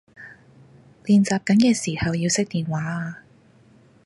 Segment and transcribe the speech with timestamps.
[1.05, 3.23] 練習緊嘅時侯要熄電話啊